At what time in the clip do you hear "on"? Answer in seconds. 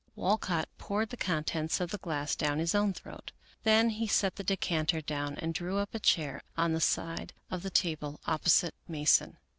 6.57-6.73